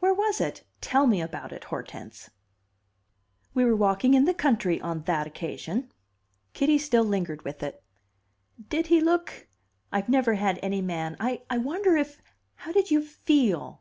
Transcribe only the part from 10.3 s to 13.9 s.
had any man I wonder if how did you feel?"